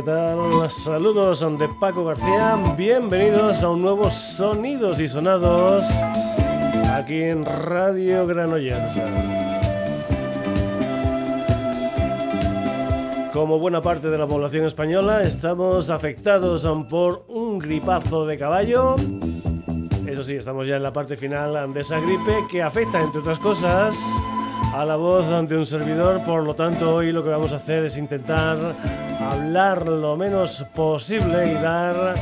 [0.00, 0.70] ¿Qué tal?
[0.70, 2.56] Saludos de Paco García.
[2.74, 5.84] Bienvenidos a un nuevo Sonidos y Sonados
[6.90, 8.98] aquí en Radio Granollers.
[13.34, 18.96] Como buena parte de la población española, estamos afectados por un gripazo de caballo.
[20.06, 23.38] Eso sí, estamos ya en la parte final de esa gripe que afecta, entre otras
[23.38, 23.94] cosas,
[24.72, 26.24] a la voz de un servidor.
[26.24, 28.58] Por lo tanto, hoy lo que vamos a hacer es intentar
[29.30, 32.14] hablar lo menos posible y dar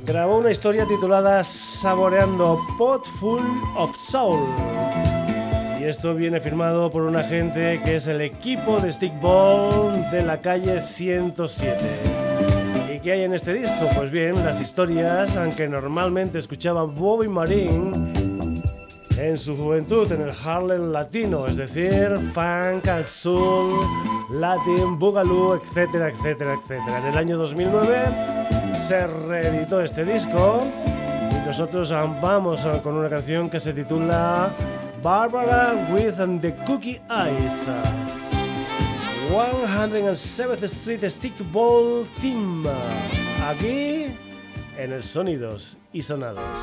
[0.06, 3.44] grabó una historia titulada Saboreando Pot Full
[3.76, 4.40] of Soul.
[5.82, 10.40] Y esto viene firmado por una gente que es el equipo de Stickball de la
[10.40, 12.29] calle 107.
[13.02, 13.88] ¿Qué hay en este disco?
[13.96, 18.12] Pues bien, las historias, aunque normalmente escuchaba Bobby Marín
[19.18, 23.80] en su juventud en el Harlem latino, es decir, funk, soul,
[24.32, 27.00] latin, boogaloo, etcétera, etcétera, etcétera.
[27.00, 30.60] En el año 2009 se reeditó este disco
[31.32, 31.92] y nosotros
[32.22, 34.50] vamos con una canción que se titula
[35.04, 37.68] Barbara with the Cookie Eyes.
[39.30, 42.66] 107th Street Stickball Team.
[43.48, 44.06] Aquí
[44.76, 46.58] en el Sonidos y Sonados.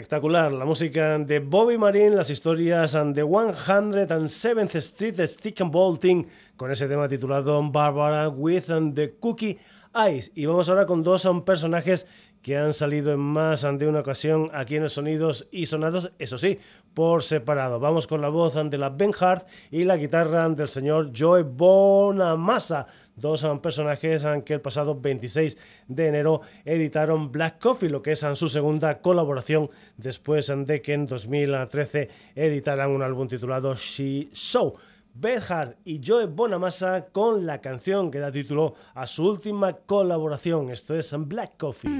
[0.00, 0.50] Espectacular.
[0.50, 6.26] La música de Bobby Marine, las historias de 107th Street Stick and Bolting,
[6.56, 8.64] con ese tema titulado Barbara with
[8.94, 9.58] the Cookie
[9.94, 10.32] Eyes.
[10.34, 12.06] Y vamos ahora con dos personajes
[12.40, 16.38] que han salido en más de una ocasión aquí en los Sonidos y Sonados, eso
[16.38, 16.58] sí,
[16.94, 17.78] por separado.
[17.78, 22.86] Vamos con la voz de la Ben Hart y la guitarra del señor Joe Bonamassa,
[23.20, 25.56] dos personajes que el pasado 26
[25.88, 31.06] de enero editaron Black Coffee, lo que es su segunda colaboración después de que en
[31.06, 34.74] 2013 editaran un álbum titulado She Show.
[35.12, 40.70] Beth Hart y Joe Bonamassa con la canción que da título a su última colaboración.
[40.70, 41.90] Esto es Black Coffee.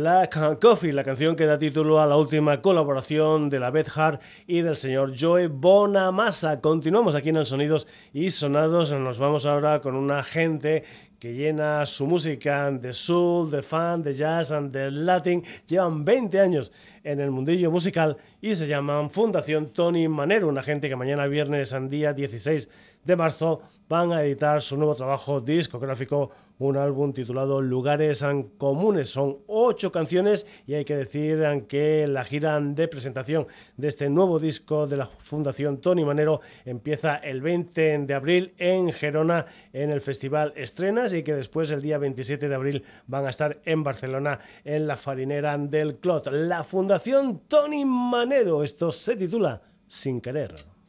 [0.00, 4.22] Black Coffee, la canción que da título a la última colaboración de la Beth Hart
[4.46, 6.58] y del señor Joe Bonamassa.
[6.62, 8.92] Continuamos aquí en el Sonidos y Sonados.
[8.92, 10.84] Nos vamos ahora con una gente
[11.18, 15.44] que llena su música de soul, de fan, de jazz y de latin.
[15.66, 16.72] Llevan 20 años
[17.04, 21.74] en el mundillo musical y se llaman Fundación Tony Manero, una gente que mañana viernes,
[21.74, 22.70] en día 16
[23.04, 26.30] de marzo, van a editar su nuevo trabajo discográfico
[26.60, 28.24] un álbum titulado Lugares
[28.56, 29.10] Comunes.
[29.10, 34.38] Son ocho canciones y hay que decir que la gira de presentación de este nuevo
[34.38, 40.00] disco de la Fundación Tony Manero empieza el 20 de abril en Gerona en el
[40.00, 44.38] Festival Estrenas y que después el día 27 de abril van a estar en Barcelona
[44.62, 46.28] en la farinera del Clot.
[46.30, 50.79] La Fundación Tony Manero, esto se titula Sin querer.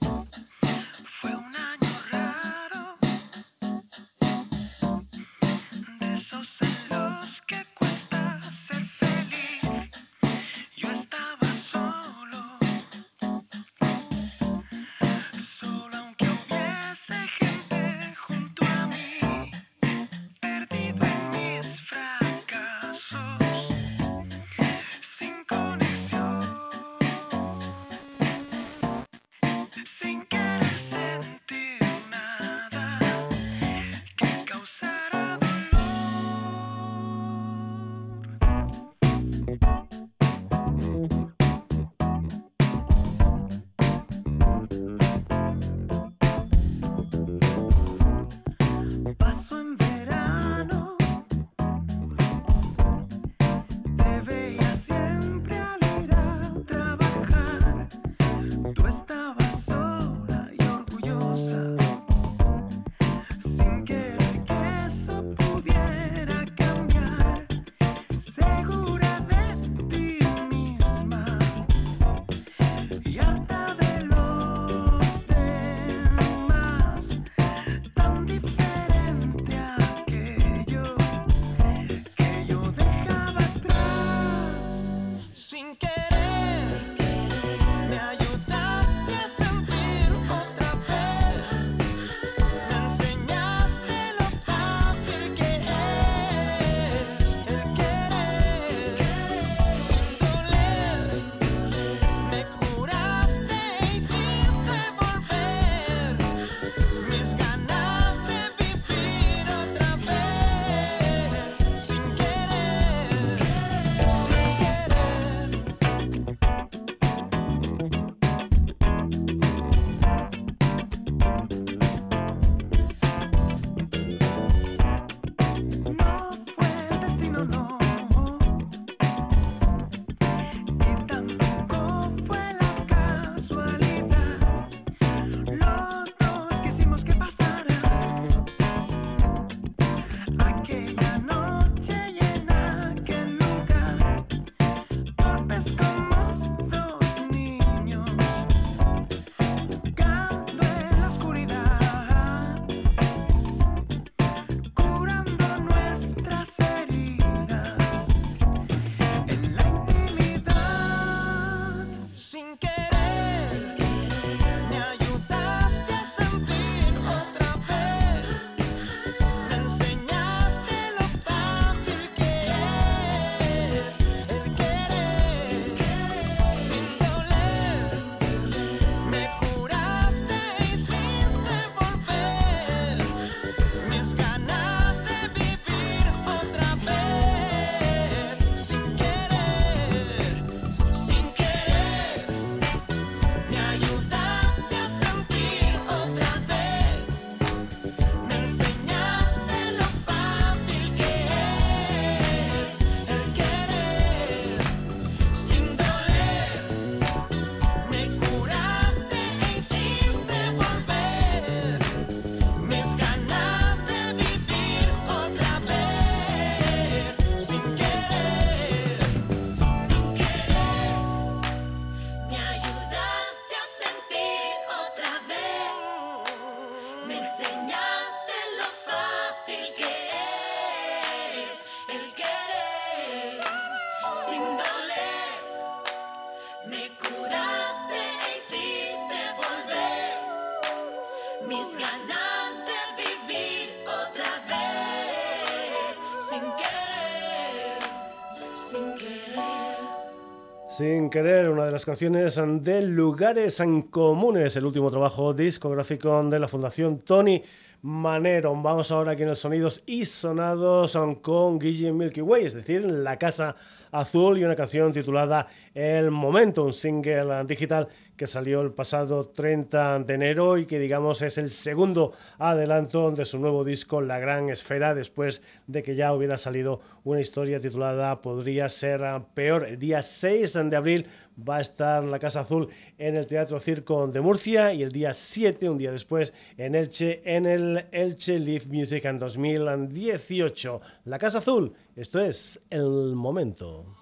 [250.81, 256.47] Sin querer, una de las canciones de Lugares Comunes, el último trabajo discográfico de la
[256.47, 257.43] Fundación Tony
[257.81, 258.55] Manero.
[258.61, 263.17] Vamos ahora aquí en el Sonidos y Sonados con Guille Milky Way, es decir, La
[263.17, 263.57] Casa
[263.91, 269.99] Azul y una canción titulada El Momento, un single digital que salió el pasado 30
[270.01, 274.49] de enero y que digamos es el segundo adelanto de su nuevo disco La Gran
[274.49, 279.01] Esfera después de que ya hubiera salido una historia titulada Podría ser
[279.33, 279.65] peor.
[279.65, 281.00] El día 6 de abril
[281.37, 282.67] va a estar la Casa Azul
[282.97, 287.21] en el Teatro Circo de Murcia y el día 7, un día después, en Elche,
[287.25, 290.81] en el Elche Live Music en 2018.
[291.05, 294.00] La Casa Azul, esto es el momento.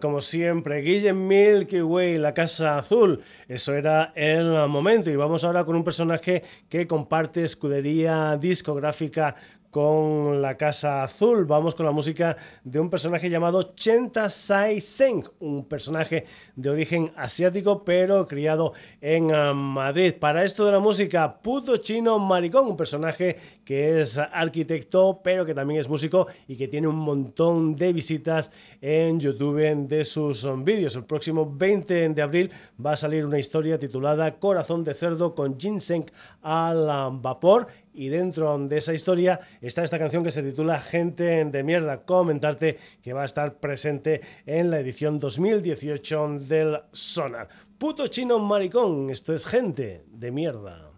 [0.00, 0.82] Como siempre.
[0.82, 3.20] Guillem Milky Way, la Casa Azul.
[3.48, 5.10] Eso era el momento.
[5.10, 9.34] Y vamos ahora con un personaje que comparte escudería discográfica
[9.70, 11.44] con la Casa Azul.
[11.44, 16.24] Vamos con la música de un personaje llamado Chenta Sai Seng, un personaje
[16.56, 20.14] de origen asiático pero criado en ah, Madrid.
[20.18, 25.54] Para esto de la música, Puto Chino Maricón, un personaje que es arquitecto pero que
[25.54, 30.96] también es músico y que tiene un montón de visitas en YouTube de sus vídeos.
[30.96, 32.50] El próximo 20 de abril
[32.84, 36.06] va a salir una historia titulada Corazón de cerdo con ginseng
[36.42, 37.68] al vapor
[38.00, 42.02] y dentro de esa historia está esta canción que se titula Gente de mierda.
[42.02, 47.48] Comentarte que va a estar presente en la edición 2018 del Sonar.
[47.76, 50.89] Puto chino maricón, esto es gente de mierda.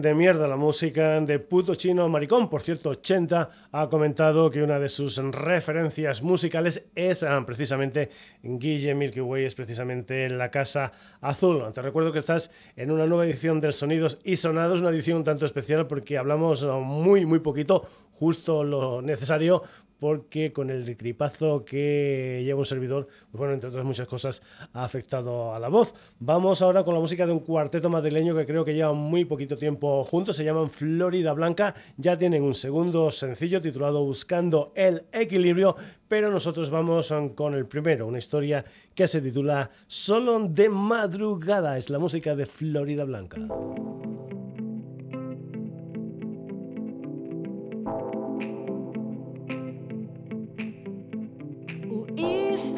[0.00, 2.48] De mierda la música de puto chino maricón.
[2.48, 8.10] Por cierto, 80 ha comentado que una de sus referencias musicales es ah, precisamente
[8.42, 11.64] Guille Milky Way, es precisamente La Casa Azul.
[11.72, 15.24] Te recuerdo que estás en una nueva edición del Sonidos y Sonados, una edición un
[15.24, 17.86] tanto especial porque hablamos muy, muy poquito
[18.18, 19.62] justo lo necesario
[19.98, 24.84] porque con el gripazo que lleva un servidor, pues bueno, entre otras muchas cosas, ha
[24.84, 25.94] afectado a la voz.
[26.18, 29.56] Vamos ahora con la música de un cuarteto madrileño que creo que lleva muy poquito
[29.56, 35.76] tiempo juntos, se llaman Florida Blanca, ya tienen un segundo sencillo titulado Buscando el Equilibrio,
[36.08, 41.90] pero nosotros vamos con el primero, una historia que se titula Solo de madrugada, es
[41.90, 43.38] la música de Florida Blanca.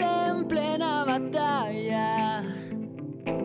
[0.01, 2.43] En plena batalla.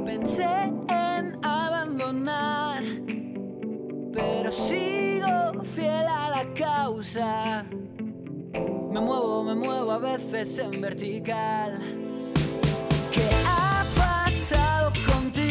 [0.06, 2.84] Pensé en abandonar,
[4.14, 7.66] pero sigo fiel a la causa.
[8.92, 11.80] Me muevo, me muevo a veces en vertical.
[13.12, 15.51] ¿Qué ha pasado contigo?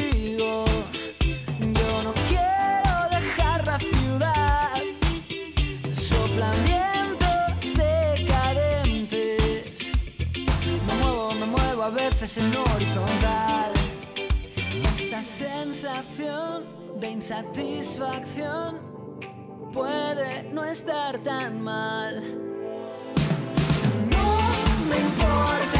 [12.37, 13.73] En horizontal.
[14.85, 16.65] Esta sensación
[17.01, 18.79] de insatisfacción
[19.73, 22.23] puede no estar tan mal.
[24.11, 24.41] No
[24.89, 25.80] me importa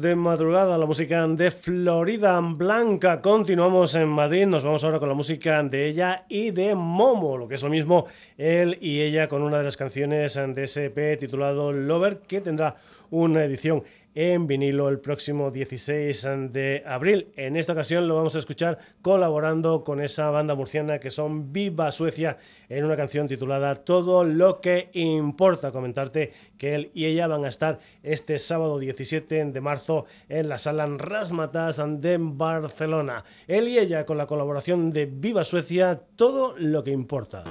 [0.00, 3.20] de madrugada la música de Florida Blanca.
[3.20, 7.48] Continuamos en Madrid, nos vamos ahora con la música de ella y de Momo, lo
[7.48, 8.06] que es lo mismo
[8.36, 12.76] él y ella con una de las canciones de ese EP titulado Lover que tendrá
[13.10, 13.82] una edición
[14.20, 17.28] en vinilo el próximo 16 de abril.
[17.36, 21.92] En esta ocasión lo vamos a escuchar colaborando con esa banda murciana que son Viva
[21.92, 22.36] Suecia
[22.68, 25.70] en una canción titulada Todo lo que importa.
[25.70, 30.58] Comentarte que él y ella van a estar este sábado 17 de marzo en la
[30.58, 33.22] sala Rasmatas de Barcelona.
[33.46, 37.44] Él y ella con la colaboración de Viva Suecia, Todo lo que importa.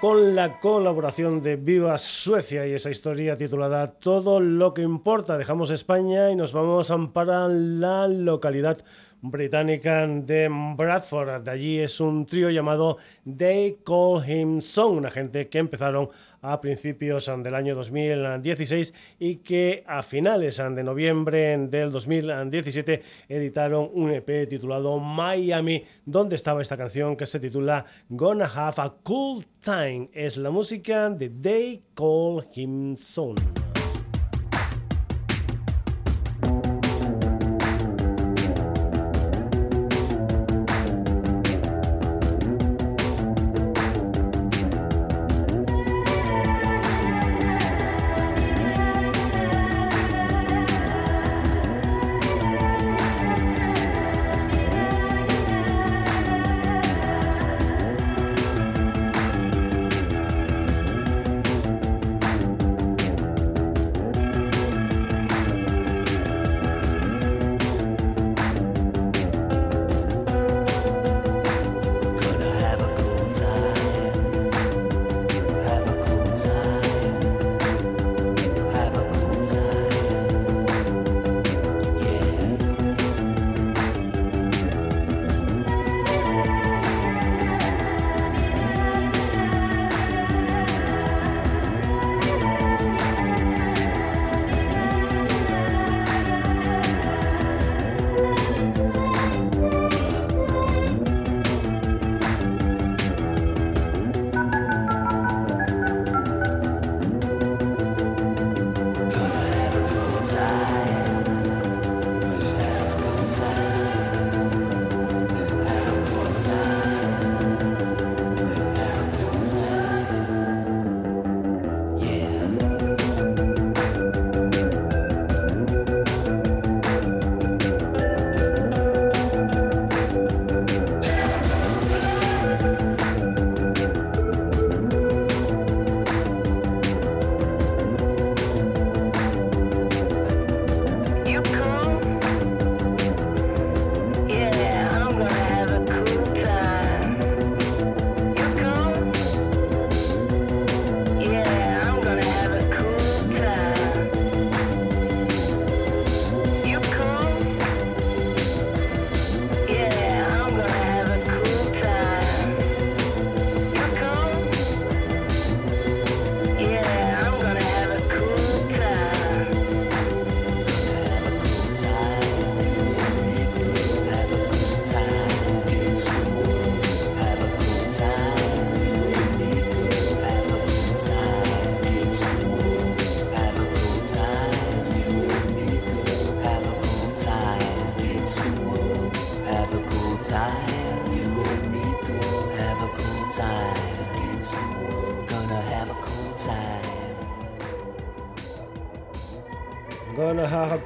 [0.00, 5.36] Con la colaboración de Viva Suecia y esa historia titulada Todo lo que importa.
[5.36, 8.78] Dejamos España y nos vamos para la localidad
[9.20, 11.42] británica de Bradford.
[11.42, 16.08] De allí es un trío llamado They Call Him Song, una gente que empezaron
[16.40, 24.10] a principios del año 2016 y que a finales de noviembre del 2017 editaron un
[24.10, 30.10] EP titulado Miami, donde estaba esta canción que se titula Gonna Have a Cool Time.
[30.12, 33.57] Es la música de They Call Him Song.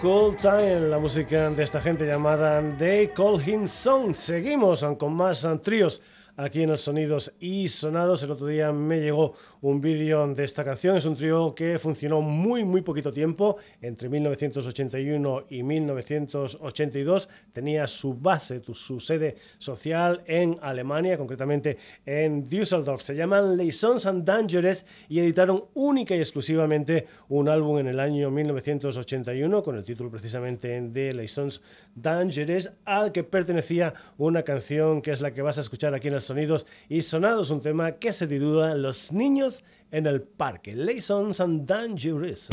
[0.02, 4.14] Cold Time, la música de esta gente llamada They Call Him Song.
[4.14, 6.02] Seguimos con más tríos
[6.36, 8.22] aquí en los Sonidos y Sonados.
[8.22, 10.96] El otro día me llegó un vídeo de esta canción.
[10.96, 17.28] Es un trío que funcionó muy, muy poquito tiempo, entre 1981 y 1982.
[17.52, 23.02] Tenía su base, su sede social en Alemania, concretamente en Düsseldorf.
[23.02, 28.30] Se llaman Sons and Dangerous y editaron única y exclusivamente un álbum en el año
[28.30, 31.60] 1981 con el título precisamente de Sons
[31.94, 36.14] Dangerous, al que pertenecía una canción que es la que vas a escuchar aquí en
[36.14, 41.40] el sonidos y sonados, un tema que se titula Los niños en el parque, Lessons
[41.40, 42.48] and Dangerous.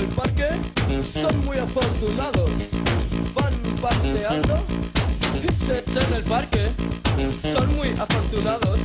[0.00, 0.48] el parque
[1.04, 2.50] son muy afortunados.
[3.34, 4.64] Van paseando
[5.36, 6.68] y se echan el parque.
[7.54, 8.80] Son muy afortunados.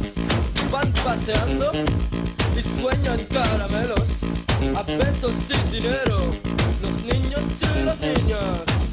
[0.71, 1.71] Van paseando
[2.57, 4.09] y sueñan caramelos.
[4.75, 6.31] A pesos sin dinero.
[6.81, 8.84] Los niños y las niñas.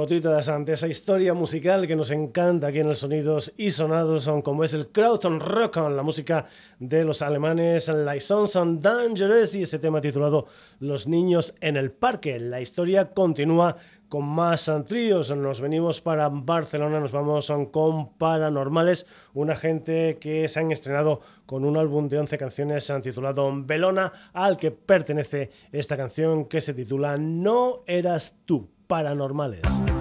[0.00, 4.40] Gotitas ante esa historia musical que nos encanta aquí en el Sonidos y Sonados, son
[4.40, 6.46] como es el Krauton Rock, la música
[6.78, 10.46] de los alemanes Like Sons and Dangerous y ese tema titulado
[10.78, 12.40] Los niños en el parque.
[12.40, 13.76] La historia continúa
[14.08, 15.36] con más tríos.
[15.36, 21.62] Nos venimos para Barcelona, nos vamos con Paranormales, una gente que se han estrenado con
[21.66, 27.18] un álbum de 11 canciones titulado Belona, al que pertenece esta canción que se titula
[27.18, 29.99] No eras tú, Paranormales.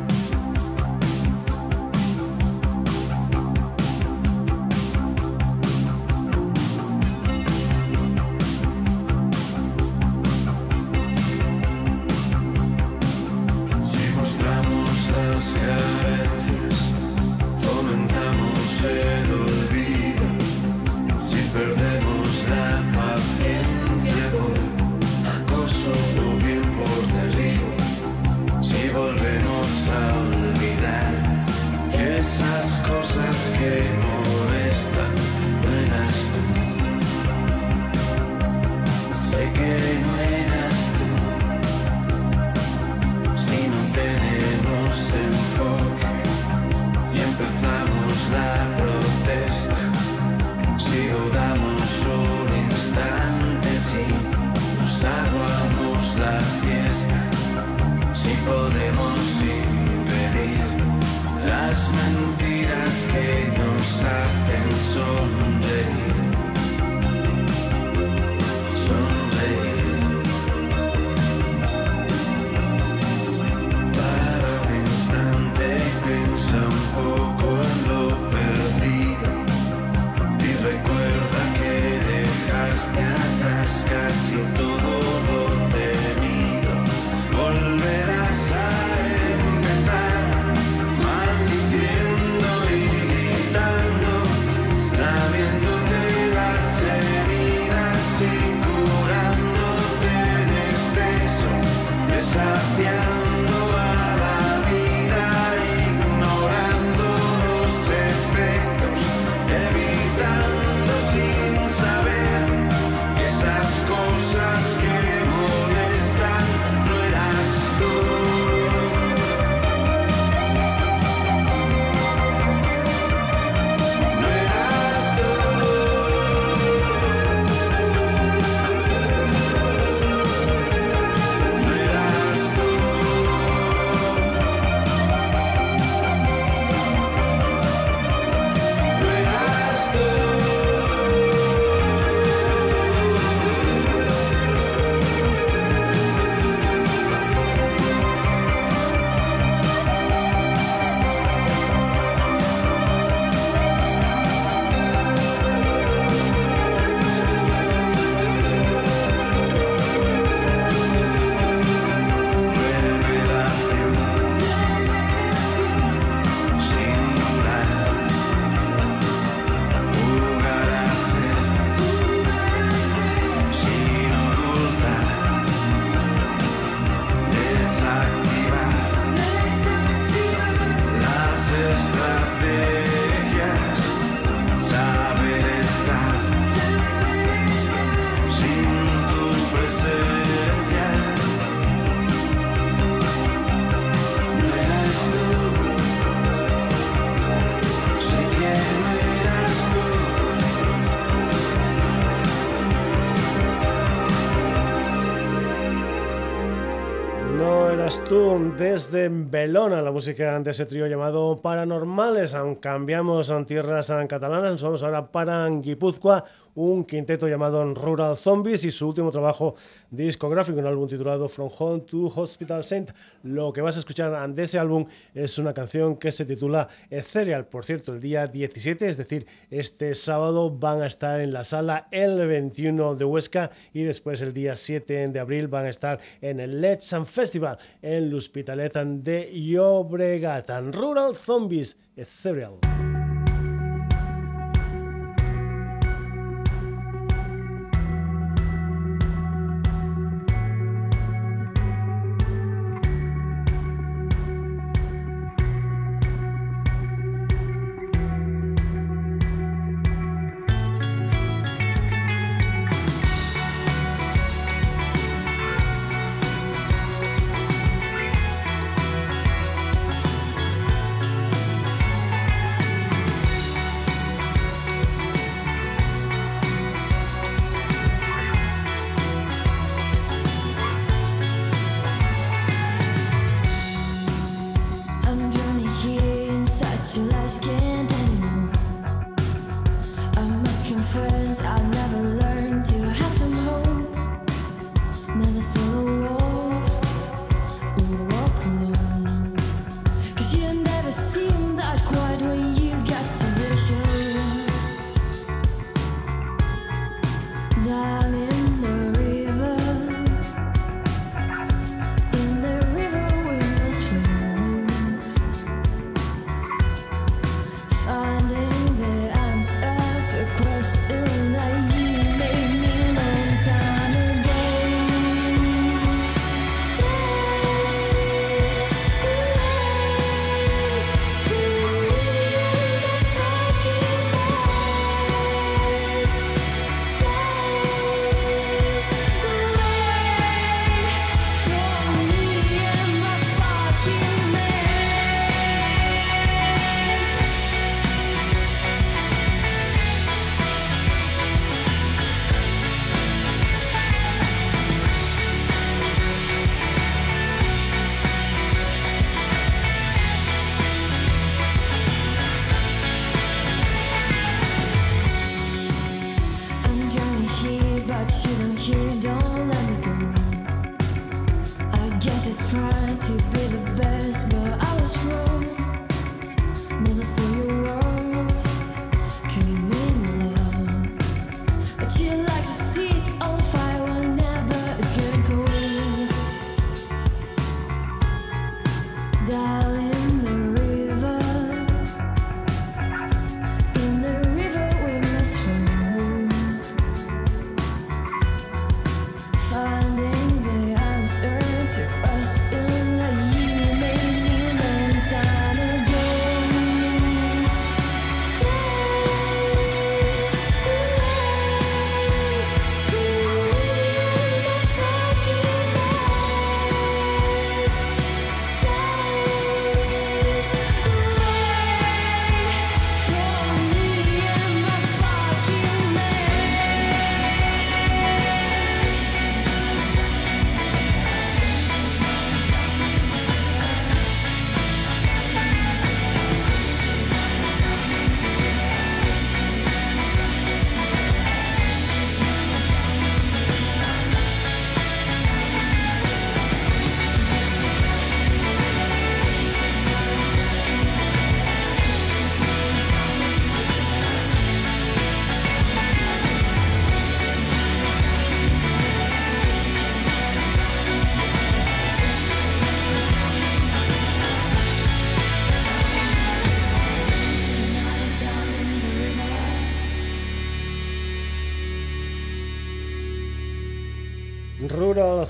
[208.60, 212.36] kujdes dhe Belona, la música de ese trío llamado Paranormales.
[212.60, 216.26] Cambiamos a tierras catalanas, nos vamos ahora para Guipúzcoa,
[216.56, 219.56] un quinteto llamado Rural Zombies y su último trabajo
[219.92, 222.92] discográfico, un álbum titulado From Home to Hospital Saint.
[223.24, 227.46] Lo que vas a escuchar de ese álbum es una canción que se titula Ethereal.
[227.46, 231.88] Por cierto, el día 17, es decir, este sábado van a estar en la sala
[231.92, 236.40] el 21 de Huesca y después el día 7 de abril van a estar en
[236.40, 238.76] el Let's Festival en el Hospitalet
[239.20, 240.50] de Llobregat.
[240.72, 242.89] Rural Zombies Ethereal.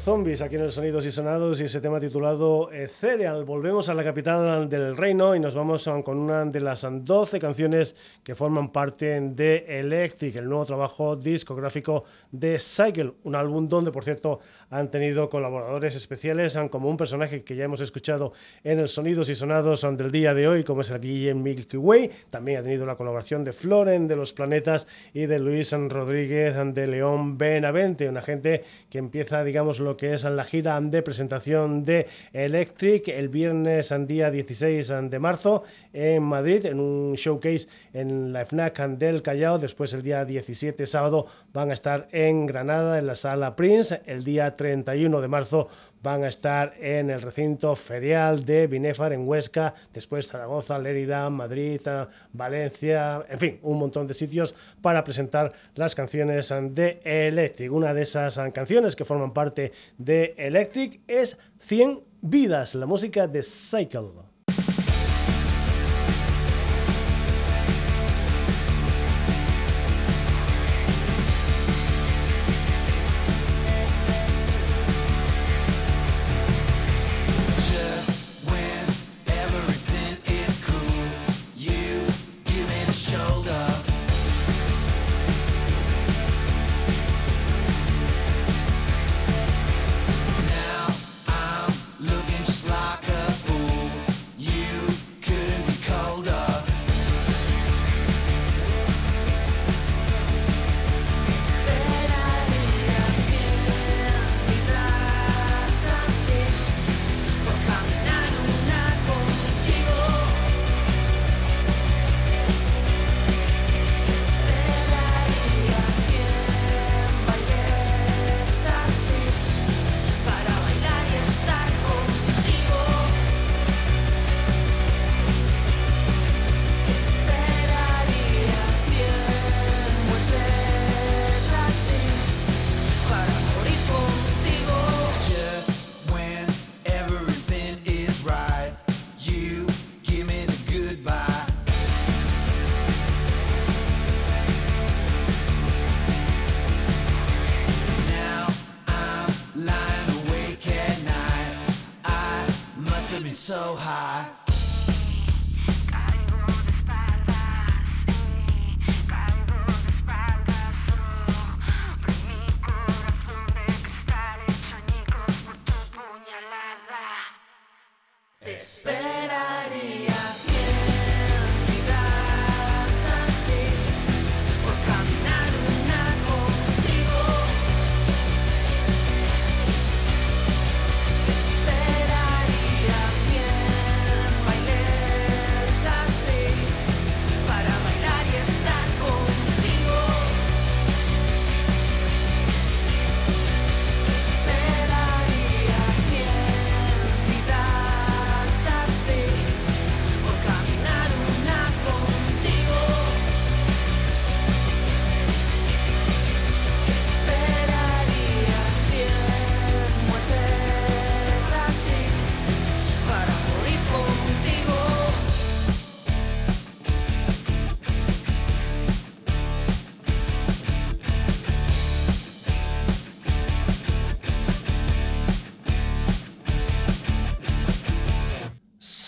[0.09, 3.43] Zombies aquí en el Sonidos y Sonados y ese tema titulado Cereal.
[3.43, 7.95] Volvemos a la capital del reino y nos vamos con una de las 12 canciones
[8.23, 14.03] que forman parte de Electric, el nuevo trabajo discográfico de Cycle, un álbum donde, por
[14.03, 14.39] cierto,
[14.71, 18.33] han tenido colaboradores especiales como un personaje que ya hemos escuchado
[18.63, 22.09] en el Sonidos y Sonados del día de hoy, como es el Guillem Milky Way.
[22.31, 26.87] También ha tenido la colaboración de Floren de Los Planetas y de Luis Rodríguez de
[26.87, 32.07] León Benavente, una gente que empieza, digamos, lo que es la gira de presentación de
[32.31, 38.79] Electric el viernes día 16 de marzo en Madrid, en un showcase en la FNAC
[38.97, 39.59] del Callao.
[39.59, 44.01] Después el día 17 sábado van a estar en Granada, en la sala Prince.
[44.05, 45.67] El día 31 de marzo
[46.01, 51.81] van a estar en el recinto ferial de Binefar en Huesca, después Zaragoza, Lérida, Madrid,
[52.33, 57.71] Valencia, en fin, un montón de sitios para presentar las canciones de Electric.
[57.71, 63.43] Una de esas canciones que forman parte de Electric es 100 vidas, la música de
[63.43, 64.28] Cycle.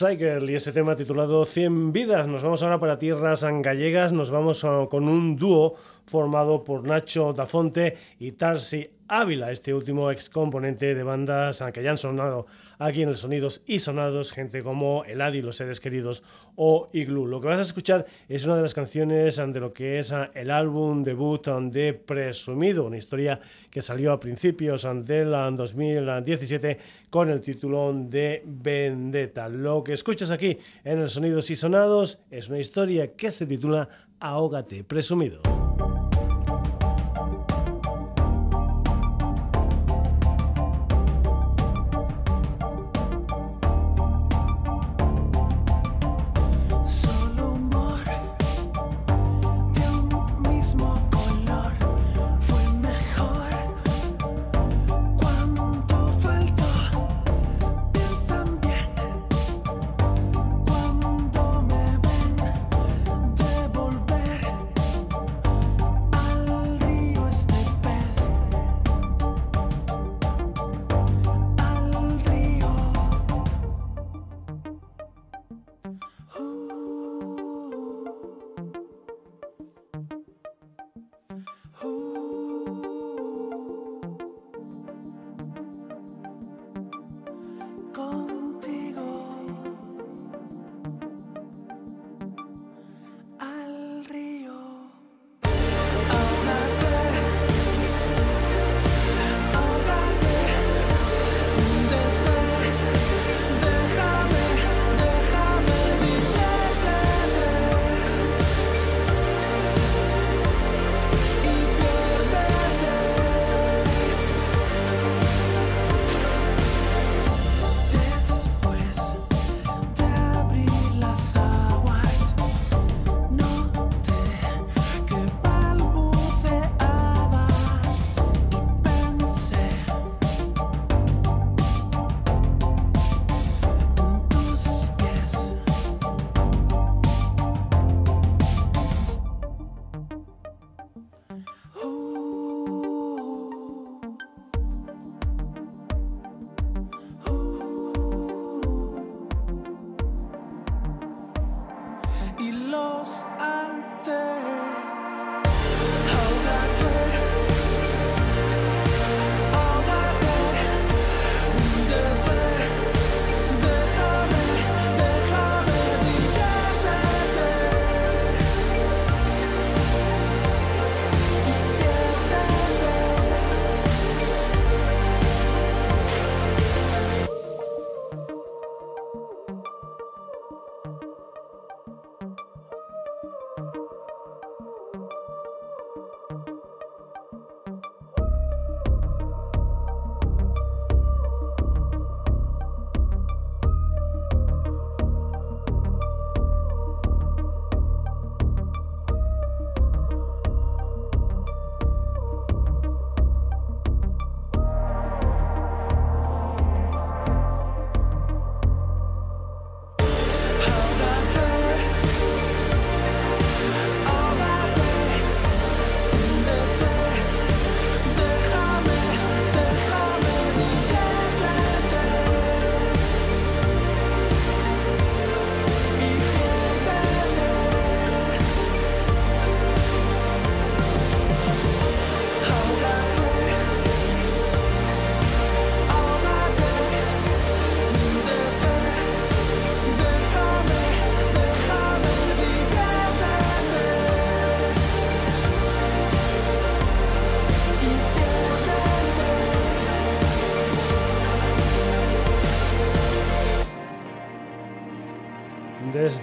[0.02, 2.26] Cycle y ese tema titulado 100 vidas.
[2.26, 4.12] Nos vamos ahora para tierras gallegas.
[4.12, 5.76] Nos vamos con un dúo
[6.12, 11.92] formado por Nacho Dafonte y Tarsi Ávila, este último ex componente de bandas que ya
[11.92, 12.46] han sonado
[12.80, 16.24] aquí en el Sonidos y Sonados, gente como Eladi, Los Seres Queridos
[16.56, 17.28] o Igloo.
[17.28, 20.50] Lo que vas a escuchar es una de las canciones de lo que es el
[20.52, 23.40] álbum debut de Presumido, una historia
[23.70, 26.78] que salió a principios del ah, 2017
[27.10, 29.50] con el título de Vendetta.
[29.50, 33.90] Lo que escuchas aquí en el Sonidos y Sonados es una historia que se titula
[34.22, 35.61] Ahógate, Presumido.
[35.82, 36.11] thank you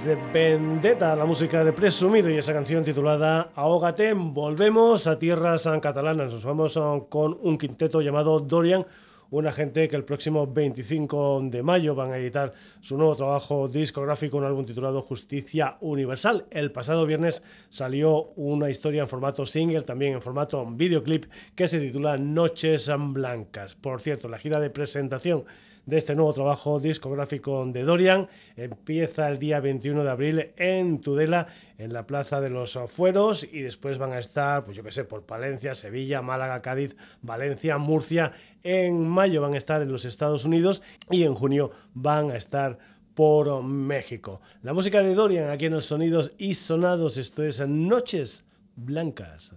[0.04, 6.32] Desde Vendetta, la música de Presumido y esa canción titulada Ahógate, volvemos a tierras catalanas.
[6.32, 6.78] Nos vamos
[7.08, 8.86] con un quinteto llamado Dorian,
[9.30, 14.36] una gente que el próximo 25 de mayo van a editar su nuevo trabajo discográfico,
[14.36, 16.46] un álbum titulado Justicia Universal.
[16.50, 21.24] El pasado viernes salió una historia en formato single, también en formato videoclip,
[21.56, 23.74] que se titula Noches Blancas.
[23.74, 25.44] Por cierto, la gira de presentación
[25.88, 28.28] de este nuevo trabajo discográfico de Dorian.
[28.56, 31.46] Empieza el día 21 de abril en Tudela,
[31.78, 35.04] en la Plaza de los Fueros, y después van a estar, pues yo qué sé,
[35.04, 38.32] por Palencia, Sevilla, Málaga, Cádiz, Valencia, Murcia.
[38.62, 42.78] En mayo van a estar en los Estados Unidos y en junio van a estar
[43.14, 44.42] por México.
[44.62, 48.44] La música de Dorian aquí en los Sonidos y Sonados, esto es Noches
[48.76, 49.54] Blancas.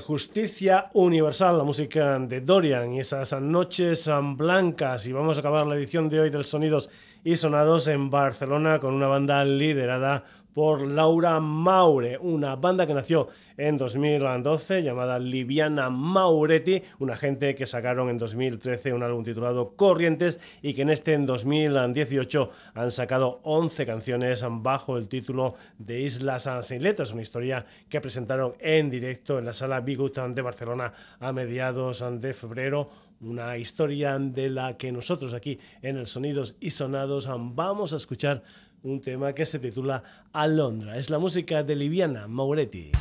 [0.00, 5.06] Justicia Universal, la música de Dorian y esas noches blancas.
[5.06, 6.90] Y vamos a acabar la edición de hoy del Sonidos
[7.22, 10.24] y Sonados en Barcelona con una banda liderada
[10.54, 17.66] por Laura Maure, una banda que nació en 2012 llamada Liviana Mauretti, una gente que
[17.66, 23.40] sacaron en 2013 un álbum titulado Corrientes y que en este en 2018 han sacado
[23.44, 29.38] 11 canciones bajo el título de Islas sin letras, una historia que presentaron en directo
[29.38, 32.90] en la sala Bigut de Barcelona a mediados de febrero
[33.20, 38.42] una historia de la que nosotros aquí en el Sonidos y Sonados vamos a escuchar
[38.82, 40.02] un tema que se titula
[40.32, 40.96] Alondra.
[40.96, 42.92] Es la música de Liviana Mauretti.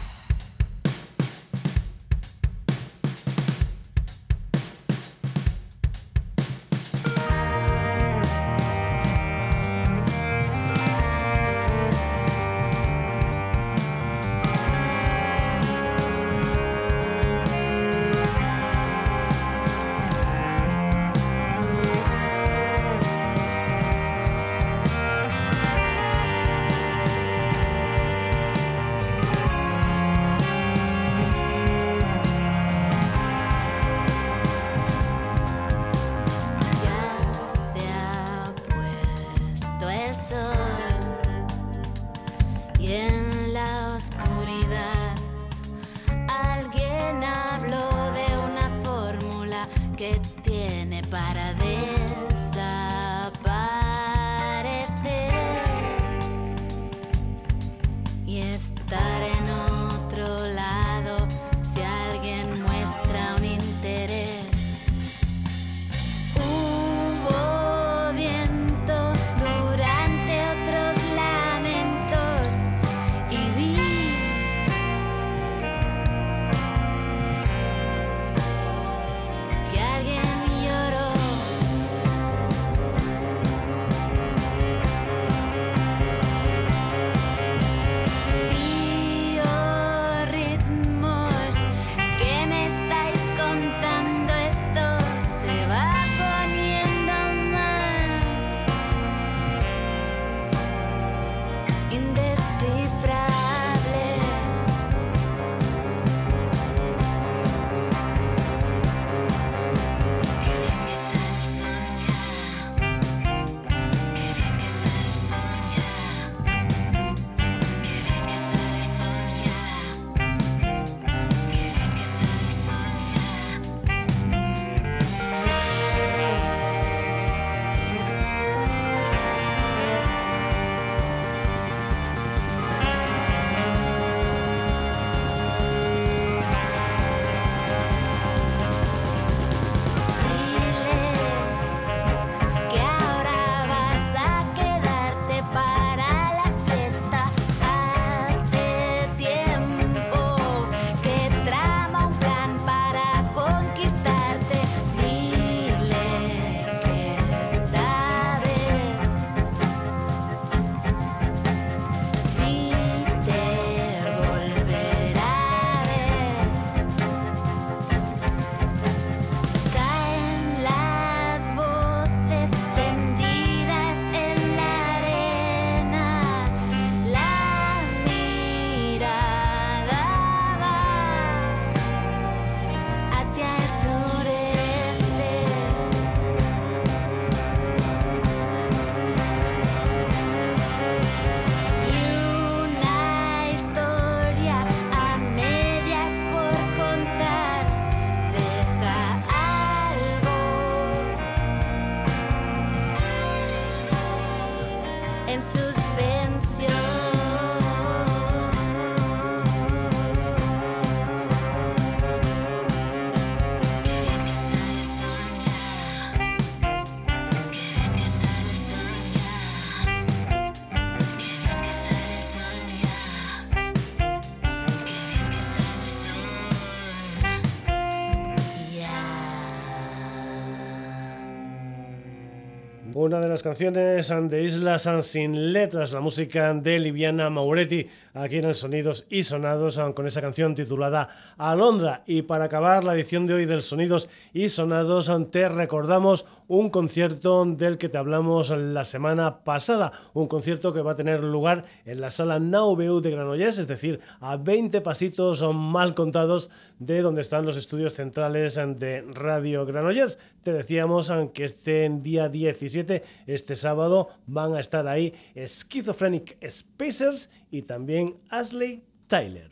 [233.09, 237.87] Una de las canciones de Islas sin letras, la música de Liviana Mauretti,
[238.19, 242.03] aquí en el Sonidos y Sonados, con esa canción titulada Alondra.
[242.05, 247.45] Y para acabar la edición de hoy del Sonidos y Sonados, te recordamos un concierto
[247.45, 252.01] del que te hablamos la semana pasada, un concierto que va a tener lugar en
[252.01, 256.49] la sala NauBU de Granollers, es decir, a 20 pasitos mal contados
[256.79, 260.19] de donde están los estudios centrales de Radio Granollers.
[260.43, 267.63] Te decíamos que este día 17 este sábado van a estar ahí Schizophrenic Spacers y
[267.63, 269.49] también Ashley Tyler.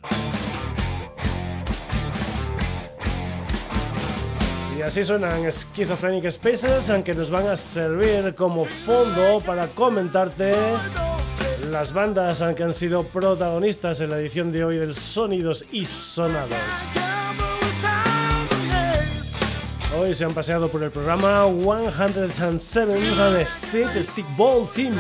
[4.78, 10.54] Y así suenan Schizophrenic Spacers, aunque nos van a servir como fondo para comentarte
[11.72, 16.58] las bandas que han sido protagonistas en la edición de hoy del Sonidos y Sonados.
[20.00, 24.94] Hoy se han paseado por el programa 107 de Street Stickball Team.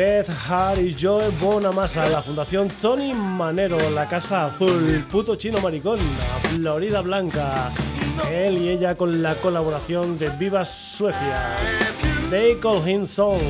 [0.00, 5.98] Beth Hart y Joe Bonamassa, la Fundación Tony Manero, la Casa Azul, Puto Chino Maricón,
[6.56, 7.70] Florida Blanca,
[8.32, 11.54] él y ella con la colaboración de Viva Suecia,
[12.30, 13.42] They Call Him Song,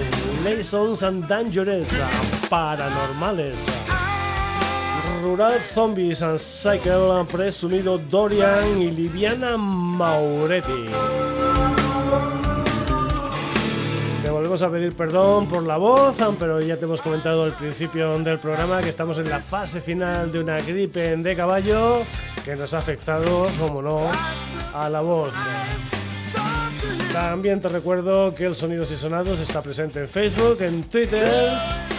[0.42, 1.86] Lessons and Dangerous,
[2.48, 3.54] Paranormales,
[5.22, 11.39] Rural Zombies and Cycle, Presumido Dorian y Liviana Mauretti.
[14.40, 18.38] Volvemos a pedir perdón por la voz, pero ya te hemos comentado al principio del
[18.38, 22.04] programa que estamos en la fase final de una gripe de caballo
[22.42, 24.10] que nos ha afectado, como no,
[24.72, 25.34] a la voz.
[27.12, 31.52] También te recuerdo que el Sonidos y Sonados está presente en Facebook, en Twitter,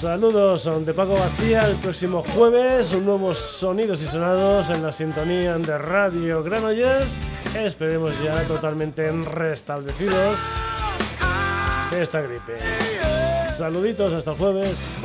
[0.00, 1.66] Saludos de Paco García.
[1.66, 7.18] El próximo jueves, un nuevo Sonidos y Sonados en la sintonía de Radio Granollers.
[7.56, 10.38] Esperemos ya totalmente restablecidos
[11.90, 12.58] de esta gripe.
[13.56, 14.96] Saluditos hasta el jueves.